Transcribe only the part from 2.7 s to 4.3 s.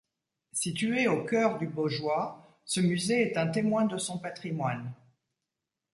musée est un témoin de son